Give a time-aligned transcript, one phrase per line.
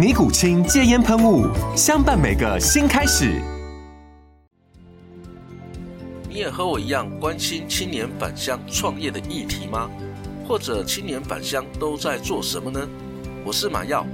[0.00, 1.46] 尼古清戒烟喷雾，
[1.76, 3.38] 相伴每个新开始。
[6.26, 9.90] 你也和我一样关心青年返乡创业的议题吗？
[10.48, 12.80] 或者青年返乡都在做什么呢？
[13.44, 14.06] 我是马耀，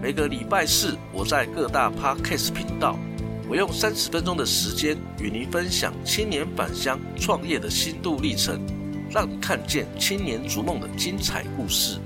[0.00, 2.98] 每个礼拜四我在各大 Podcast 频道，
[3.46, 8.58] 我用三十分钟的时间与您分享青年返乡创业的心路历程，
[9.10, 11.98] 让你看见青年逐梦的精彩故事。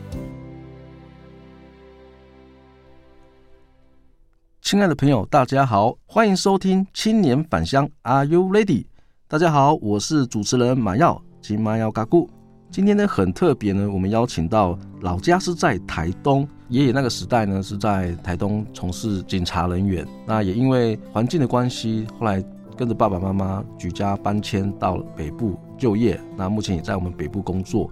[4.68, 8.82] 亲爱的朋友，大家好，欢迎收听《青年返乡 Are You Ready》？
[9.26, 12.28] 大家好，我是主持人马耀金马耀嘎固。
[12.70, 22.44] 今天呢很特别呢，我们邀请到老家是在台东，爷爷那个时代呢是在台东从事警察人员，那也因为环境的关系，后来
[22.76, 27.90] 跟着爸爸妈妈举家搬迁到北部就业，那目前也在我们北部工作。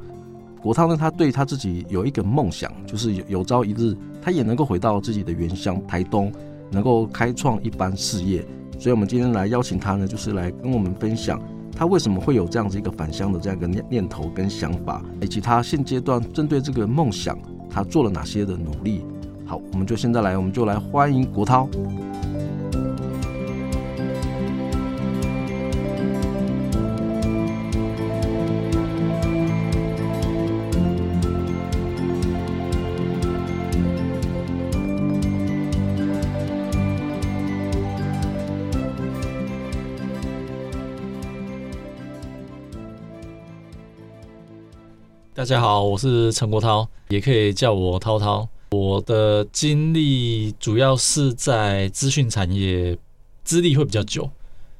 [0.61, 6.31] 国涛呢，他对他自己有一个梦想，就是有有朝一日他也能够回到自己的原乡台东。
[6.71, 8.45] 能够开创一番事业，
[8.79, 11.41] 所以我们今天来邀请他呢，就是来跟我们分享
[11.77, 19.05] 他为什么会有这样子一个返乡的这样一个念念头跟想法，以及他现阶段针对这个梦想，他做了哪些的努力。
[19.45, 21.69] 好，我们就现在来，我们就来欢迎国涛。
[45.47, 48.49] 大家好，我是陈国涛，也可以叫我涛涛。
[48.73, 52.99] 我的经历主要是在资讯产业，
[53.45, 54.29] 资历会比较久。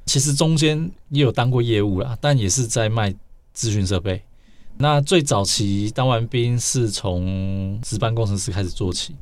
[0.05, 3.15] 其实中间也有当过业务啦，但也是在卖
[3.53, 4.21] 资讯设备。
[4.75, 9.15] 那最早期当完兵是从值班工程师开始做起，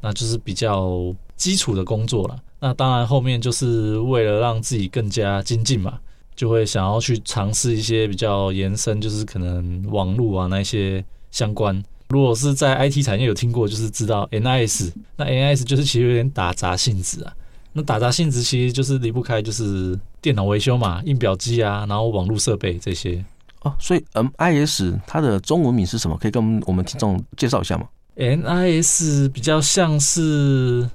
[0.00, 2.36] 那就是比较基础的工作了。
[2.58, 6.00] 那当然后面就是为了让自己更加精进嘛。
[6.38, 11.82] 就会想要去尝试一些比较延伸，就是可能网络啊那些相关。
[12.10, 17.32] 如果是在 IT 产业有听过，就是知道 NIS，那 NIS 就是其实有点打杂性质啊。
[17.72, 23.24] 那打杂性质其实就是离不开就是电脑维修嘛，印表机啊，然后网络设备这些。
[23.62, 26.16] 哦，所以 NIS 它的中文名是什么？
[26.18, 30.88] 可以跟我们听众介绍一下吗？NIS 比较像是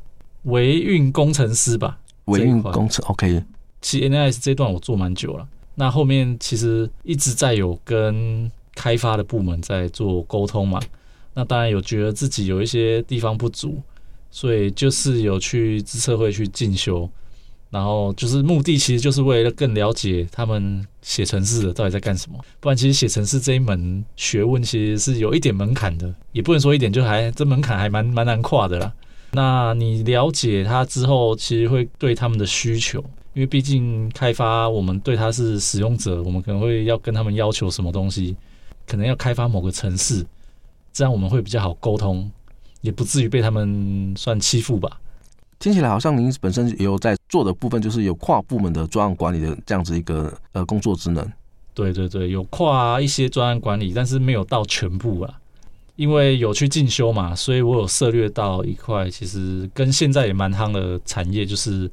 [0.44, 3.44] 维运工程师吧，维运工程 OK。
[3.84, 10.82] 其实 NIS 这段我做蛮久了，那后面其实一直在有跟开发的部门在做沟通嘛。
[11.36, 13.82] 那当然有觉得自己有一些地方不足，
[14.32, 17.10] 所以就是有去资策会去进修，
[17.70, 22.40] 然后就是目的其实就是为了更了解他们写程式的到底在干什么。
[22.60, 28.94] 不然其实写程式这一门学问其实是有一点门槛的，也不能说一点，就还这门槛还蛮蛮难跨的啦。
[29.32, 33.04] 那你了解它之后，其实会对他们的需求。
[33.34, 38.36] 因为毕竟开发，我们对他是使用者，我们可能会要跟他们要求什么东西，
[38.86, 40.24] 可能要开发某个城市，
[40.92, 42.32] 这样我们会比较好沟通，
[42.82, 45.02] 也不至于被他们算欺负吧。
[45.58, 51.28] 听起来好像您本身也有在做的部分，就是有跨部门的专案管理的这样子一个呃工作职能。
[51.74, 55.40] 对对对，有跨一些专案管理，但是没有到全部啊，
[55.96, 61.90] 因为有去进修嘛，所以我有涉略到一块，其实跟现在也蛮夯的产业就是。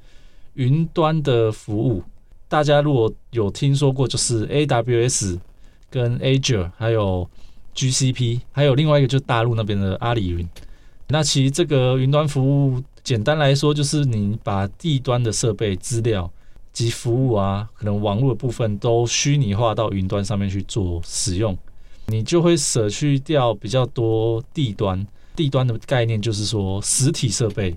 [0.55, 2.02] 云端的服务，
[2.49, 5.38] 大家如果有听说过，就是 AWS
[5.88, 7.29] 跟 Azure，还有
[7.75, 10.49] GCP，还有另外一个就是大陆那边的阿里云。
[11.08, 16.31] 那其实这个云端服务，简单来说就是你把地端的设备、资料
[16.73, 21.56] 及服务啊，可能网络的部分都虚拟化到云端上面去做使用，
[22.06, 25.06] 你就会舍去掉比较多地端。
[25.35, 27.75] 地端的概念就是说实体设备。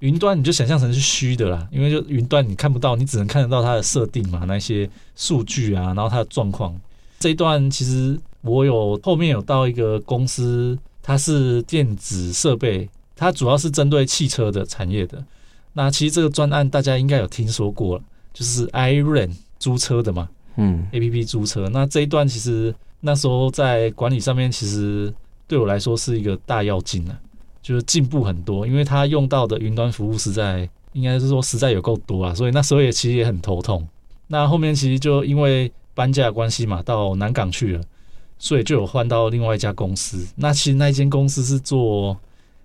[0.00, 6.78] 云端你就想象成是虚的啦，因为就云端你看不到，你只能看得到它的设定嘛，那些数据啊，然后它的状况。
[7.18, 15.22] 这一段其实我有后面有到一个公司，它是电子设备，它主要是针对汽车的产业的。
[15.74, 18.02] 那其实这个专案大家应该有听说过了，
[18.32, 21.68] 就是 iRent 租车的嘛，嗯，APP 租车。
[21.68, 25.12] 那这一段其实那时候在管理上面，其实
[25.46, 27.20] 对我来说是一个大要进啊，
[27.62, 33.86] 就是进步很多，因为它用到的云端服务实在应该是说实在有够多啊，所以那时候也其实也很头痛。
[34.28, 37.82] 那后面其实就因为搬家的关系嘛，到南港去了，
[38.38, 40.26] 所以就有换到另外一家公司。
[40.36, 42.16] 那其实那间公司是做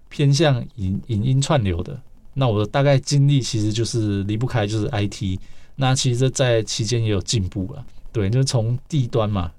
[0.10, 2.00] 偏向影影音串流的。
[2.34, 5.40] 那我的大概经历其实就是离不开就是 IT。
[5.76, 9.52] 那其实这在期间也有进步了，对，就是从地端嘛，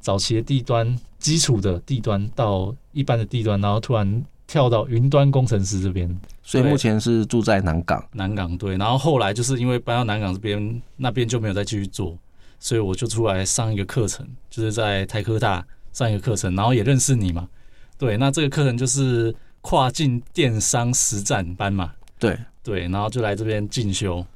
[0.00, 6.20] 早期的地端、基础的地端到一般的地端，然后突然跳到云端工程师这边。
[6.42, 8.04] 所以目前是住在南港。
[8.14, 12.18] 南港对，然后后来就是因为搬到南港这边，那边就没有再继续做。
[12.58, 17.48] 所以我就出来上一个课程，就是在台科大上一个课程，然后也认识你嘛。
[17.96, 21.92] 对，那这个课程就是跨境电商实战班嘛。
[22.18, 24.26] 对对，然后就来这边进修。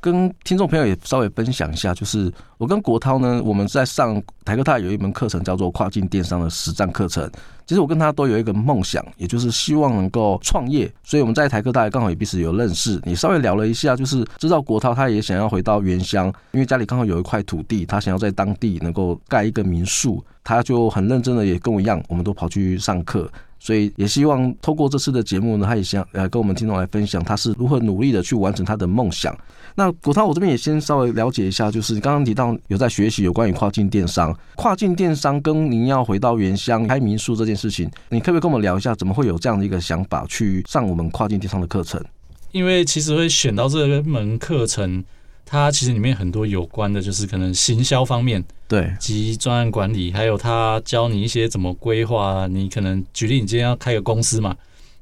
[0.00, 7.28] 跟听众朋友也稍微分享一下，就是我跟国涛呢，我们在上台科大有一门课程叫做跨境电商的实战课程。
[7.66, 10.90] 其实我跟他都有一个梦想，也就是希望能够创业。
[11.02, 23.30] 所以我们在台科大刚好也彼此有认识，你稍微聊了一下，就是知道国涛他也想要回到原乡，因为家里刚好有一块土地，他想要在当地能够盖一个民宿，他就很认真的也跟我一样，我们都跑去上课。
[23.60, 29.36] 所以也希望透过这次的节目呢，他也想呃跟我们听众来分享他是如何努力的去完成他的梦想。
[29.74, 42.02] 那古涛，我这边也先稍微了解一下，就是你刚刚提到有在学习有关于跨境电商，跨境电商跟您要回到原乡开民宿这件事情，你可不可以跟我们聊一下，怎么会有这样的一个想法去上我们跨境电商的课程？
[42.50, 45.04] 因为其实会选到这门课程，
[45.44, 52.46] 它其实里面很多有关的，就是可能行销方面，对，及专案管理，还有他教你一些怎么规划。
[52.46, 54.54] 你可能举例，你今天要开个公司嘛，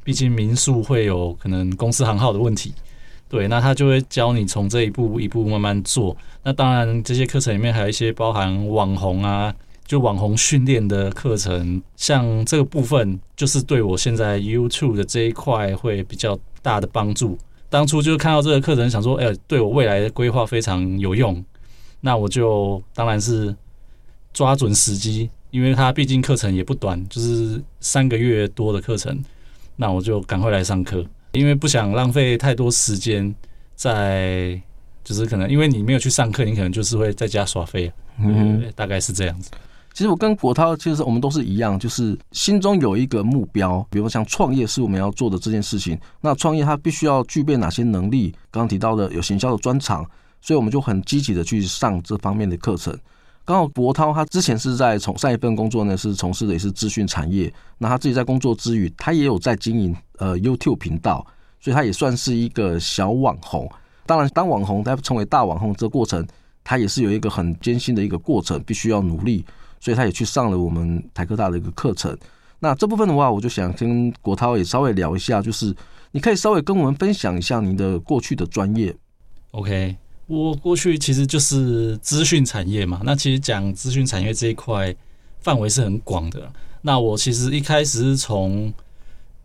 [0.05, 2.73] 毕竟民宿会有可能公司行号的问题。
[3.29, 6.17] 对，那他就会教你从这一步一步慢慢做。
[6.45, 9.53] 那当然，这些课程里面还有一些包含网红啊，
[9.85, 11.83] 就网红训练的课程。
[11.97, 17.37] 像这个部分，就是对我现在 YouTube 的这一块会比较大的帮助。
[17.69, 21.45] 当初就是看到这个课程，想说，哎，对我未来的规划非常有用。
[22.07, 23.53] 那我就当然是
[24.33, 29.21] 抓准时机，因为它毕竟课程也不短，就是三个月多的课程。
[29.75, 31.05] 那我就赶快来上课。
[31.33, 33.35] 因为不想浪费太多时间
[33.75, 34.63] 在，
[35.03, 39.51] 就是可能因为你没有去上课，你可能就是会在家耍废，嗯，大概是这样子。
[39.93, 45.99] 其实我跟国涛其实我们都是一样，就是心中有一个目标，比如说像创业是我们要做的这件事情。
[46.21, 48.31] 那创业它必须要具备哪些能力？
[48.53, 50.09] 刚刚提到的有行销的专长，
[50.41, 52.97] 所以我们就很积极的去上这方面的课程。
[53.45, 57.53] 刚好博涛他之前是在从上一份工作呢，是从事的也是资讯产业。
[57.79, 61.25] 那他自己在工作之余，他也有在经营呃 YouTube 频道，
[61.61, 63.71] 所以他也算是一个小网红。
[64.05, 66.27] 当然，当网红他成为大网红这个过程，
[66.65, 69.45] 他也是有一个很艰辛的一个过程，必须要努力。
[69.79, 72.17] 所以他也去上了我们台科大的一个课程。
[72.59, 75.73] 那这部分的话，我就想跟国涛也稍微聊一下，就是
[76.11, 78.97] 你可以稍微跟我们分享一下您的过去的专业。
[79.53, 79.97] OK。
[80.27, 84.95] 我过去其实就是资讯产业嘛，那其实讲资讯产业这一块
[85.41, 86.51] 范围是很广的。
[86.83, 88.73] 那我其实一开始是从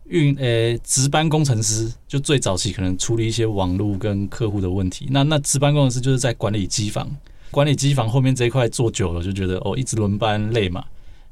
[0.06, 5.06] 运诶值班工程师，就最早期可能处理一些网络跟客户的问题。
[5.10, 7.08] 那那值班工程师就是在管理机房，
[7.50, 10.84] 管理机房后面这一块做久了，就觉得哦一直轮班累嘛，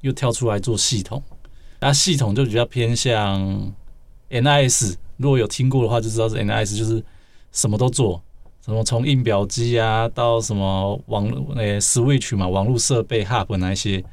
[0.02, 1.20] 又跳出来做系统。
[1.80, 3.72] 那系统就比较偏向
[4.30, 7.02] NIS，如果有听过的话就知道是 NIS，就是
[7.50, 8.22] 什么都做。
[8.64, 14.04] 什么从印表机啊到什么网络诶、欸、switch 嘛，网络设备 hub 那些，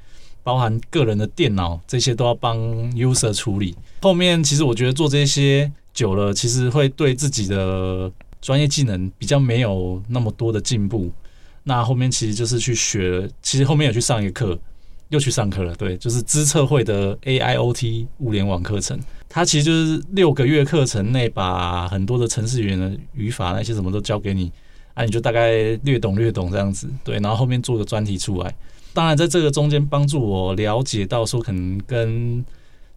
[0.41, 2.57] 包含个人的电脑这些都要帮
[2.93, 3.75] user 处理。
[4.01, 8.11] 后面其实我觉得做这些久了，其实会对自己的
[8.41, 11.11] 专业技能比较没有那么多的进步。
[11.63, 14.57] 那后面其实就是去学，其实后面有去上一个课，
[15.09, 15.75] 又去上课了。
[15.75, 18.99] 对，就是资策会的 AIoT 物联网课程。
[19.29, 24.51] 它其实就是六个月课程内，把很多的程式语言的语法那些什么都教给你，
[24.93, 25.51] 啊，你就大概
[25.83, 28.55] 略懂略懂这样子，对，然后后面做个专题出来。
[28.93, 32.43] 当然，在这个中间帮助我了解到说，可能跟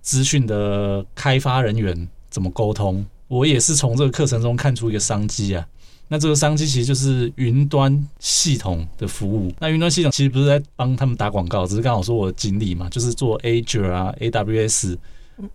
[0.01, 3.05] 资讯的开发人员怎么沟通。
[3.29, 5.67] 我也是从这个课程中看出一个商机啊。
[6.13, 9.53] 那这个商机其实就是云端系统的服务。
[9.61, 14.97] 那云端系统其实不是在帮他们打广告，只是刚好说我的经历嘛，就是做 Azure 啊，AWS。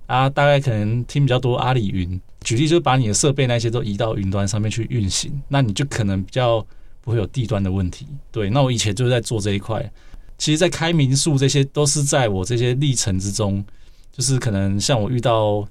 [0.07, 6.65] 啊，大概可能听比较多阿里云，举例就是把你的设备那些都移到云端上面去运行，那你就可能比较
[7.01, 8.07] 不会有地端的问题。
[8.31, 9.91] 对，那我以前就是在做这一块。
[10.39, 13.63] 其实，在开民宿这些都是在我这些历程之中，
[14.11, 15.67] 就是可能像我遇到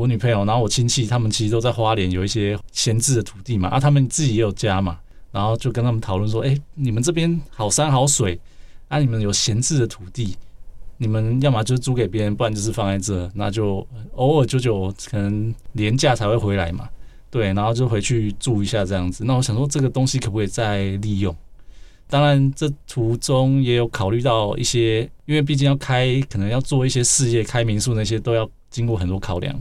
[0.00, 4.98] 我女朋友，然后我亲戚他们其实都在花莲有一些闲置的土地嘛，啊，他们自己也有家嘛，
[5.30, 8.40] 然后就跟他们讨论说，哎，你们这边好山好水，
[8.88, 10.34] 啊，你们有闲置的土地。
[10.96, 16.88] 你们要么就租给别人，不然就是放在这，那就偶尔久久可能年假才会回来嘛，
[17.30, 19.24] 对，然后就回去住一下这样子。
[19.24, 21.34] 那我想说，这个东西可不可以再利用？
[22.06, 29.58] 当然，这途中也有考虑到一些，因为毕竟要开，可能要做一些事业，开民宿那些都要经过很多考量，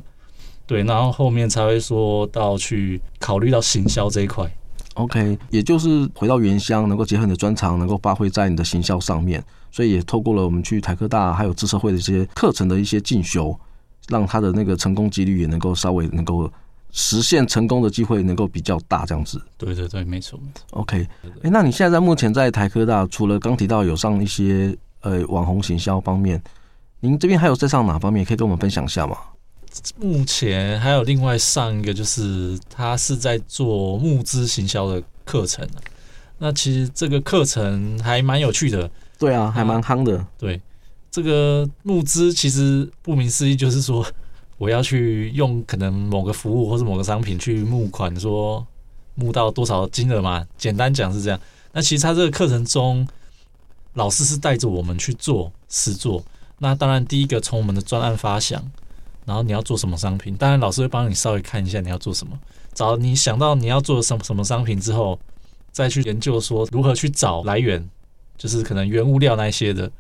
[0.70, 4.48] 对，然后后面才会说到去考虑到行销这一块。
[4.94, 9.44] OK，也就是回到原乡，能够结合你的专长，能够发挥在你的行销上面。
[9.72, 13.60] 所以也透过了我们去台科大还有自社会的一些课程的一些进修，
[14.10, 16.48] 让他的那个成功几率也能够稍微能够
[16.92, 19.42] 实现成功的机会能够比较大这样子。
[19.58, 20.40] 对对对，没错。
[20.74, 21.08] OK，
[21.42, 26.40] 哎，那你现在在目前在台科大，除了刚提到有上一些呃网红行销方面，
[27.00, 29.18] 您这边还有在上哪方面可以跟我们分享一下吗？
[29.98, 35.68] 目前还有另外上一个，就是他是在做募资行销的课程。
[36.38, 38.90] 那其实这个课程还蛮有趣的。
[39.18, 40.18] 对啊，还蛮夯的。
[40.18, 40.62] 啊、对，
[41.12, 44.06] 这个募资其实顾名思义就是说，
[44.58, 48.66] 我要去用可能某个服务或者某个商品去募款，说
[49.16, 50.46] 募到多少金额嘛。
[50.58, 51.40] 简单讲是这样。
[51.74, 53.08] 那其实他这个课程中，
[53.96, 56.24] 老师是带着我们去做实做。
[56.60, 58.64] 那当然，第一个从我们的专案发想，
[59.26, 62.38] 然后你要做什么商品，当然老师会帮你稍微看一下你要做什么。
[62.74, 65.20] 找你想到你要做什么什么商品之后，
[65.72, 67.88] 再去研究说如何去找来源。
[68.38, 69.92] 就是可能原物料那些的，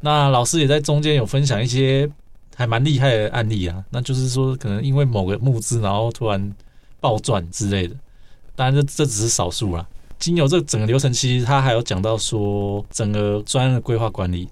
[0.00, 2.06] 那老师也在中间有分享一些
[2.54, 3.82] 还蛮厉害的案例啊。
[3.88, 6.54] 那就是说，可能因为某个募资，然后突然
[7.00, 7.96] 暴赚之类的。
[8.54, 9.86] 当然，这这只是少数啦。
[10.18, 14.46] 经由这整个流程，其实他还有讲到说，整个专案的规划管理。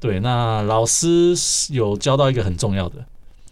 [0.00, 1.34] 对，那老师
[1.68, 3.04] 有教到一个很重要的，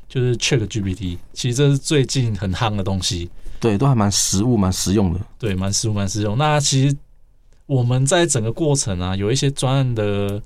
[0.09, 1.19] 就是 ChatGPT。
[1.33, 3.31] 其实这是最近很夯的东西。
[3.61, 5.21] 对，都还蛮实物、蛮实用的。
[5.39, 6.37] 对，蛮实物、蛮实用。
[6.39, 6.97] 那其实。
[7.67, 10.39] 我们在整个过程啊，有一些专案的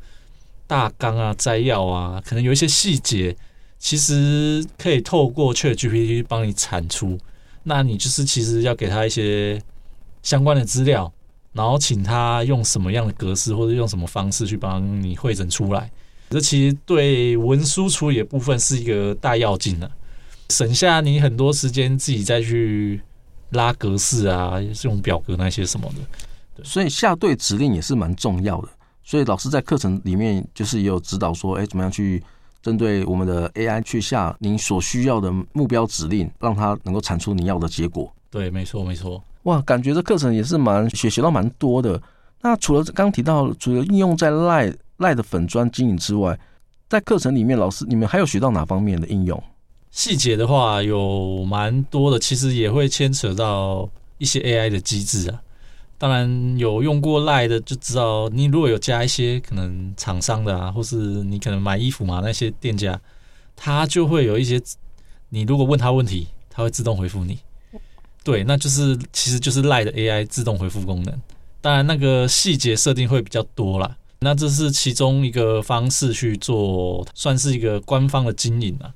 [0.69, 3.37] 大纲啊、摘要啊，可能有一些细节，
[3.77, 7.19] 其实可以透过 ChatGPT 帮你产出。
[7.65, 9.61] 那你就是其实要给他一些
[10.23, 11.13] 相关的资料，
[11.53, 15.91] 然后请他用什么样的格式或者用什么方式去帮你会诊出来。
[16.31, 19.91] 这其实对文书处理的部分是一个大要紧的，
[20.51, 23.01] 省下你很多时间自己再去
[23.51, 24.55] 拉格式啊、
[24.85, 26.65] 用表格那些什么的。
[26.65, 28.69] 所以下对指令也是蛮重要的，
[29.05, 32.23] 所以老师在课程里面就是也有指导说，哎，怎么样去
[32.61, 38.13] 针对我们的 AI 去下您所需要的目标指令，让它能够产出你要的结果。
[38.29, 39.23] 对，没错，没错。
[39.45, 41.99] 哇，感觉这课程也是蛮学学到蛮多的。
[42.43, 46.39] 那除了刚提到，除了应用在 LINE LINE 的粉砖经营之外，
[46.89, 49.43] 在课程里面，老师你们还有学到哪方面的应用？
[49.91, 53.89] 细节的话有蛮多的，其实也会牵扯到
[54.19, 55.43] 一些 AI 的机制啊。
[55.97, 63.01] 当然有用过 LINE 的就知道，你如果有加一些可能厂商的啊，或是你可能买衣服嘛，那些店家，
[63.57, 64.61] 他就会有一些，
[65.31, 67.39] 你如果问他问题，他会自动回复你。
[68.23, 71.21] 对，那就是其实就是 LINE 的 AI 自动回复功能。
[71.61, 78.93] 当然那个细节设定会比较多啦，那这是其中一个方式去做，算是一个官方的经营啊。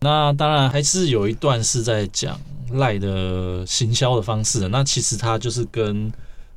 [0.00, 2.38] 那当然还是有一段是在讲
[2.72, 6.12] 赖的行销的方式，那其实它就是跟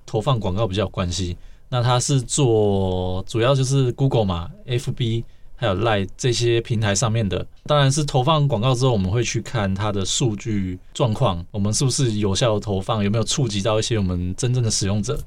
[0.05, 1.37] 投放广告比较有关系，
[1.69, 5.23] 那它是做主要就是 Google 嘛，FB
[5.55, 15.19] 还有赖这些平台上面的，当然是投放广告之后，我们会去看它的数据状况，我们是不是有效的投放，有没有触及到一些我们真正的使用者，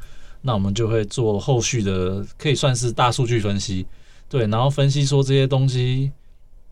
[0.43, 3.87] 那我们就会做后续的，可以算是大数据分析，
[4.29, 6.11] 对，然后分析说这些东西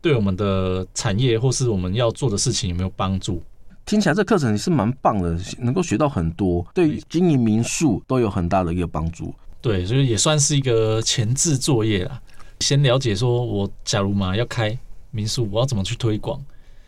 [0.01, 3.43] 对我们的产业或是我们要做的事情有没有帮助。
[3.85, 9.35] 听起来这课程也是蛮棒的，能够学到很多，对经营民宿都有很大的一个帮助。
[9.61, 12.21] 对，所以也算是一个前置作业啦。
[12.61, 14.79] 先了解说，我假如嘛要开
[15.11, 16.39] 民宿，我要怎么去推广？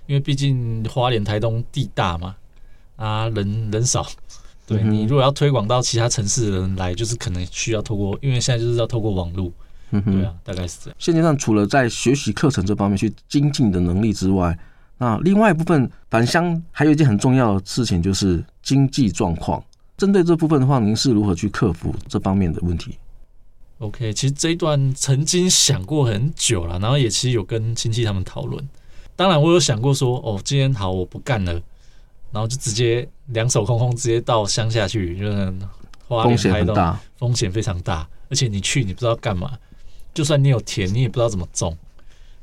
[0.07, 2.37] 因为毕竟花莲、台东地大嘛，
[2.97, 4.07] 啊人人少，
[4.71, 9.50] 对、嗯、你如果要推广到其他城市的人来，就是可能需要透过，因为现在就是要透过网络。
[9.91, 10.97] 嗯哼，对啊，大概是这样。
[11.00, 14.57] 现阶段除了在学习课程这方面去精进的能力之外，
[14.99, 19.61] 那另外一部分返乡还有一件很重要的事情，就是经济状况。
[19.97, 22.97] 针对这部分的话，您是如何去克服这方面的问题
[23.79, 28.67] ？OK，其实这一段曾经想过很久了，然后也其实有跟亲戚他们讨论。
[29.17, 31.61] 当然我有想过说，哦，今天好我不干了，
[32.33, 35.53] 然后就直接两手空空直接到乡下去，就是
[36.07, 39.59] 花莲台东，风险非常大，而且你去你不知道干嘛，
[40.13, 41.77] 就算你有田，你也不知道怎么种。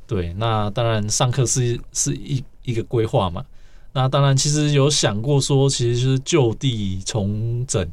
[0.06, 3.44] 对，那当然上课是是一一个规划嘛。
[3.92, 7.90] 那当然，其实有想过说，其实就是就地重整，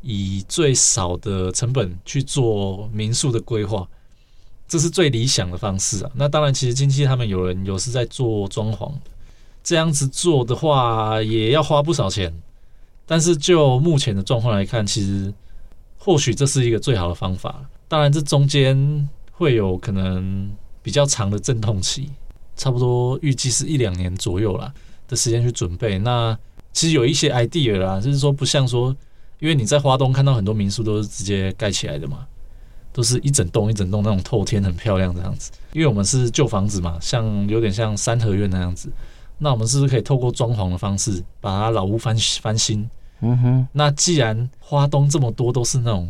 [0.00, 3.86] 以最少的成本去做民宿的规划，
[4.66, 6.10] 这是最理想的方式啊。
[6.14, 8.92] 那当然，其实近期他们有人有是在做装潢，
[9.62, 12.32] 这样子做的话也要花不少钱。
[13.06, 15.32] 但是就目前的状况来看，其实
[15.98, 17.62] 或许这是一个最好的方法。
[17.88, 20.50] 当然，这中间会有可能
[20.82, 22.08] 比较长的阵痛期，
[22.56, 24.72] 差不多预计是一两年左右啦。
[25.08, 26.38] 的时间去准备，那
[26.72, 28.94] 其实有一些 idea 啦，就是说不像说，
[29.40, 32.24] 因为你在花东看到很多民宿都是直接盖起来的嘛，
[32.92, 35.50] 都是一整栋一整栋那种透天很漂亮这样子。
[35.72, 38.88] 因为我们是旧房子嘛，像有点像三合院那样子，
[39.40, 42.88] 那我们是不是可以透过装潢的方式把它老屋翻翻新？
[43.20, 43.68] 嗯哼。
[43.72, 46.08] 那既然花东这么多都是那种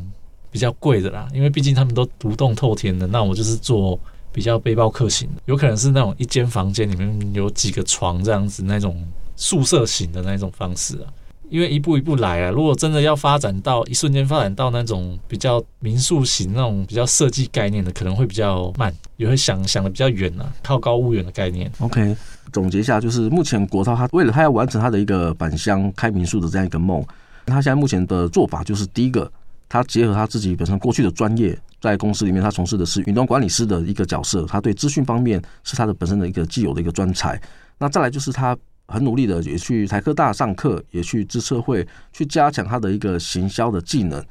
[0.51, 3.99] 比较贵的啦，因为毕竟他们都独栋透天的，那我就是做。
[4.33, 11.11] 比较背包客型的，有可能是那种一间房间里面有几个床这样子那种宿舍型的那种方式啊。
[11.51, 21.71] 因为一步一步来啊，如果真的要发展到一瞬间发展到那种比较民宿型那种比较设计概念的，可能会比较慢，也会想想的比较远啊，靠高物远的概念。
[21.81, 22.17] OK，
[22.53, 27.05] 总结一下，就是目前国涛他为了他要完成他的一个返乡开民宿的这样一个梦，
[27.47, 29.31] 他现在目前的做法就是第一个。
[29.73, 37.41] 他结合他自己本身过去的专业，在公司里面他从事的是云端管理师的一个角色，他对资讯方面是他的本身的一个既有的一个专才。
[37.79, 38.59] 那再来就是他
[38.91, 44.23] 很努力的也去台科大上课，也去资策会去加强他的一个行销的技能。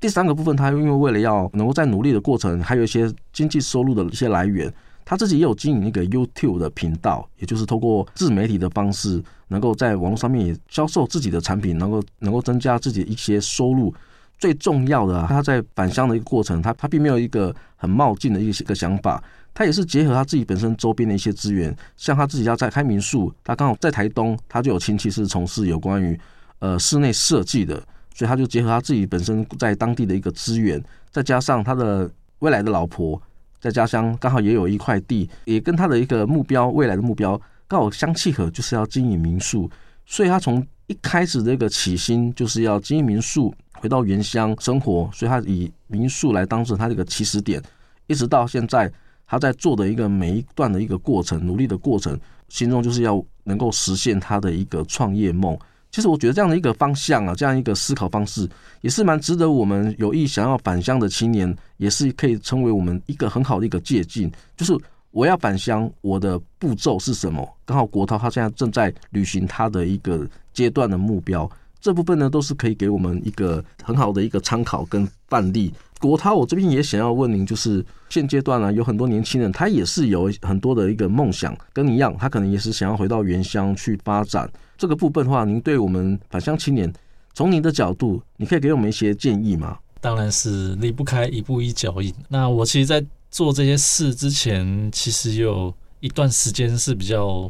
[0.00, 4.72] 第三个部分，他因为为了要能够在努力的过程，还有一些经济收入的一些来源，
[5.04, 13.94] 他自己也有经营一个 YouTube 的频道，也就是透过自媒体的方式，能够在网络上面也销售自己的产品，能够能够增加自己一些收入。
[14.38, 19.22] 最重要的啊，他在返乡的一个过程，他他并没有一个很冒进的一个一个想法，
[19.56, 26.20] 他也是结合他自己本身周边的一些资源，像他自己要在开民宿，他刚好在台东，他就有亲戚是从事有关于
[26.58, 27.82] 呃室内设计的，
[28.14, 30.78] 所以他就结合他自己本身在当地的一个资源，
[31.10, 33.18] 再加上他的未来的老婆
[33.58, 39.70] 在家乡刚好也有一块地，也跟他的一个目标未来的目标刚好相契合，就是要经营民宿，
[40.04, 43.54] 所以他从一开始的一个起心就是要经营民宿。
[43.78, 47.62] 回到原乡生活，所以他以民宿来当成他这个起始点，
[48.06, 48.90] 一直到现在
[49.26, 55.58] 他在做的一个每一段的一个过程，努力的过程，心中就是要能够实现他的一个创业梦。
[55.90, 58.48] 其实我觉得这样的一个方向啊，这样一个思考方式，
[58.82, 64.30] 也是蛮值得我们有意想要返乡的青年，也是可以成为我们一个很好的一个借鉴。
[64.56, 64.76] 就是
[65.10, 67.48] 我要返乡，我的步骤是什么？
[67.64, 71.50] 刚好国涛他现在正在履行他的一个阶段的目标。
[71.86, 75.72] 这部分呢，都是可以给我们一个很好的一个参考跟范例。
[76.00, 84.50] 国涛，我这边也想要问您，就是现阶段呢，有很多年轻人，他也是有很多的一个梦想，跟你一样，他可能也是想要回到原乡去发展。
[84.76, 86.92] 这个部分的话，您对我们返乡青年，
[87.34, 89.78] 从您的角度，你可以给我们一些建议吗？
[90.00, 92.12] 当然是离不开一步一脚印。
[92.28, 97.48] 那我其实，在做这些事之前，其实有一段时间是比较。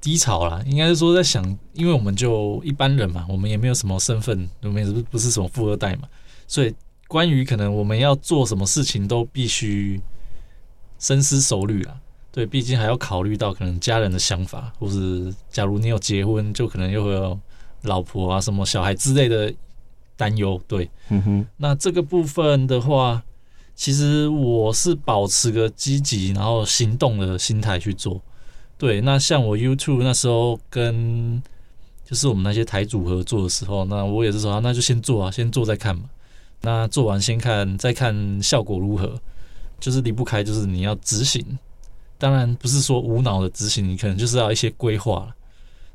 [0.00, 6.08] 低潮啦，应该是说在想，因为我们就一般人嘛，我们也没有什么身份，我们也不不是什么富二代嘛，
[6.48, 6.74] 所以
[7.06, 10.00] 关于可能我们要做什么事情，都必须
[10.98, 12.00] 深思熟虑啊。
[12.32, 17.38] 对，毕竟还要考虑到可能家人的想法，或是假如你有结婚，就可能又会有
[17.82, 19.52] 老婆啊、什么小孩之类的
[20.16, 20.60] 担忧。
[20.68, 21.46] 对，嗯哼。
[21.56, 23.22] 那这个部分的话，
[23.74, 28.22] 其实我是保持个积极然后行动的心态去做。
[28.80, 31.42] 对，那像我 YouTube 那时候跟
[32.02, 36.04] 就是我们那些台主合作的时候，那我也是说，那就先做啊，先做再看嘛。
[36.62, 39.20] 那做完先看，再看效果如何，
[39.78, 41.44] 就是离不开就是你要执行。
[42.16, 45.30] 当然不是说无脑的执行，你可能就是要一些规划。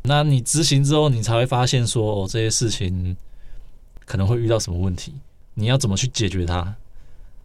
[0.04, 3.18] 那你执行之后，你才会发现说，哦，这些事情
[4.06, 5.12] 可能会遇到什么问题，
[5.56, 6.76] 你要怎么去解决它，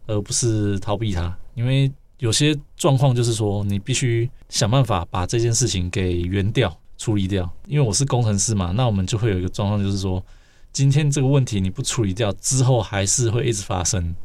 [0.05, 1.91] 而不是逃避它，因为。
[2.21, 7.51] 有些状况就是说，你必须想办法把这件事情给圆掉、处理掉。
[7.65, 10.23] 因为我是工程师嘛，那我们就会有一个状况，就是说，
[10.71, 14.15] 今天这个问题你不处理掉，之后还是会一直发生。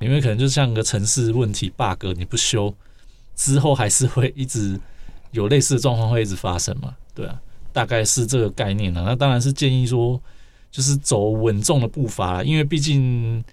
[0.00, 2.74] 因为可能就像个城市问题 bug，你不修，
[3.36, 4.76] 之后还是会一直
[5.30, 6.96] 有类似的状况会一直发生嘛？
[7.14, 7.40] 对啊，
[7.72, 9.04] 大概是这个概念了。
[9.04, 10.20] 那当然是建议说，
[10.72, 13.44] 就是走稳重的步伐，因为毕竟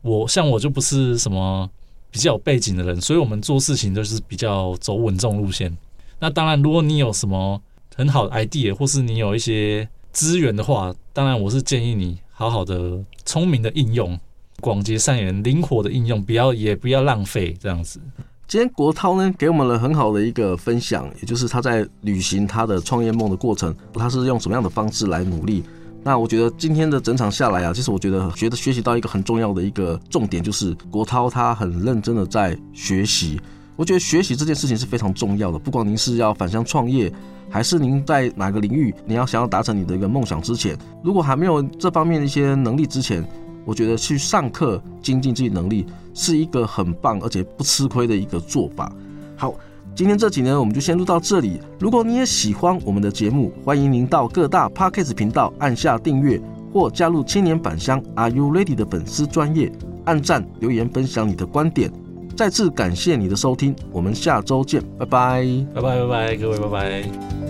[0.00, 1.68] 我像我就不是什么。
[2.12, 5.76] 比较有背景的人，所以我们做事情都是比较走稳重路线。
[6.20, 7.60] 那当然，如果你有什么
[7.96, 14.20] 很好的 idea，或是你有一些资源的话，当然我是建议你好好的、聪明的应用，
[14.60, 17.98] 广结善缘、灵活的应用，不要也不要浪费这样子。
[18.46, 25.64] 今天国涛呢给我们了很好的一个分享，也就是他在履行他的创业梦的过程，他是用什么样的方式来努力。
[26.04, 33.40] 那我觉得今天的整场下来啊，其实我觉得觉得学习到一个很重要的一个重点，就是国涛他很认真的在学习。
[33.76, 37.10] 我觉得学习这件事情是非常重要的，不管您是要返乡创业，
[37.48, 43.26] 还是您在哪个领域，你要想要达成你的一个梦想之前，如果还没有这方面的一些能力之前，
[43.64, 48.92] 我觉得去上课精进自己能力是一个很棒而且不吃亏的一个做法。
[49.36, 49.54] 好，
[49.94, 51.60] 今天这集呢，我们就先录到这里。
[51.78, 56.40] 如果你也喜欢我们的节目，欢迎您到各大 Podcast 频道按下订阅，
[56.72, 59.70] 或加入青年返乡 Are You Ready 的粉丝专业，
[60.06, 61.92] 按赞留言分享你的观点。
[62.34, 67.41] 再次感谢你的收听，我们下周见，拜拜，拜拜拜拜，各位拜拜。